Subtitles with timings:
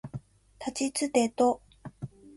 [0.57, 1.61] たちつてと